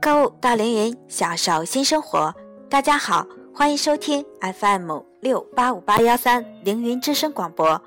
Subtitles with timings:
[0.00, 2.34] 购物到凌云，享受新生活。
[2.70, 7.78] 大家好，欢迎收听 FM 六八五八幺三凌云之声广播，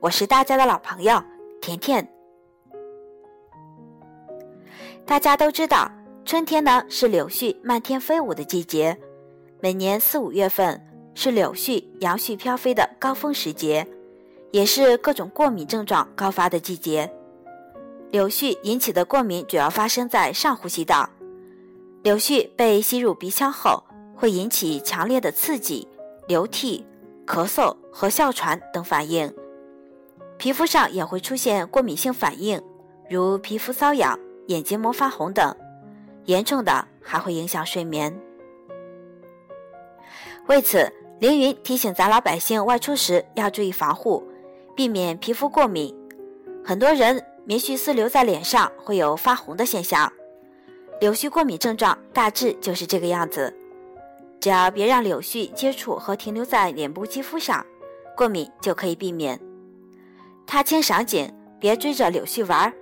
[0.00, 1.22] 我是大家的老朋友
[1.60, 2.08] 甜甜。
[5.06, 5.88] 大家都知道，
[6.24, 8.98] 春天呢是柳絮漫天飞舞的季节，
[9.60, 10.84] 每年四五月份
[11.14, 13.86] 是柳絮、杨絮飘飞的高峰时节，
[14.50, 17.08] 也是各种过敏症状高发的季节。
[18.10, 21.08] 柳絮引起的过敏主要发生在上呼吸道。
[22.02, 23.82] 柳絮被吸入鼻腔后，
[24.16, 25.86] 会引起强烈的刺激、
[26.26, 26.84] 流涕、
[27.24, 29.32] 咳嗽和哮喘等反应。
[30.36, 32.60] 皮肤上也会出现过敏性反应，
[33.08, 35.54] 如皮肤瘙痒、眼结膜发红等。
[36.24, 38.16] 严重的还会影响睡眠。
[40.48, 44.22] 为此，凌云提醒咱老百姓外出时要注意防护，
[44.74, 45.94] 避免皮肤过敏。
[46.64, 47.24] 很多人。
[47.44, 50.12] 棉絮丝留在脸上会有发红的现象，
[51.02, 53.52] 柳絮过敏症状大致就是这个样子。
[54.38, 57.66] 只要别让柳絮接触和停留在脸部肌肤上，
[58.16, 59.36] 过敏就可以避免。
[60.46, 61.28] 踏青赏景，
[61.58, 62.72] 别追着柳絮玩儿。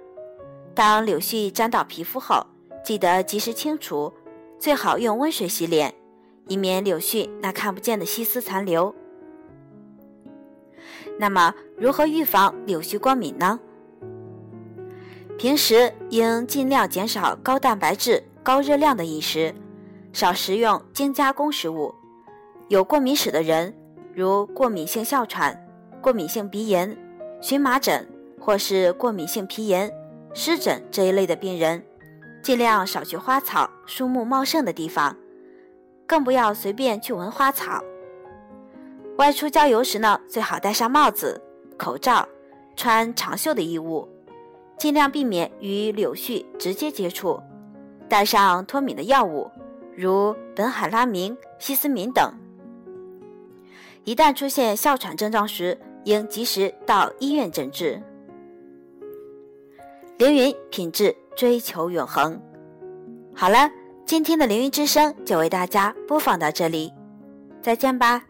[0.75, 2.45] 当柳絮沾到皮肤后，
[2.85, 4.13] 记得及时清除，
[4.59, 5.95] 最好用温水洗脸，
[6.47, 8.95] 以免柳絮那看不见的细丝残留。
[11.19, 13.59] 那么，如何预防柳絮过敏呢？
[15.41, 19.55] 平时应尽量减少高蛋白质、高热量的饮食，
[20.13, 21.95] 少食用精加工食物。
[22.69, 23.75] 有过敏史的人，
[24.15, 25.59] 如过敏性哮喘、
[26.03, 26.95] 过敏性鼻炎、
[27.41, 28.07] 荨麻疹
[28.39, 29.91] 或是过敏性皮炎、
[30.35, 31.83] 湿疹这一类的病人，
[32.43, 35.17] 尽量少去花草、树木茂盛的地方，
[36.07, 37.83] 更不要随便去闻花草。
[39.17, 41.41] 外出郊游时呢，最好戴上帽子、
[41.79, 42.29] 口罩，
[42.77, 44.07] 穿长袖的衣物。
[44.81, 47.39] 尽量避免与柳絮直接接触，
[48.09, 49.51] 带上脱敏的药物，
[49.95, 52.33] 如苯海拉明、西司敏等。
[54.05, 58.03] 一旦出现哮喘症状时，应及时到医院诊治。
[60.17, 62.41] 凌云品质追求永恒。
[63.35, 63.71] 好了，
[64.07, 66.91] 今天的凌云之声就为大家播放到这里，
[67.61, 68.30] 再见吧。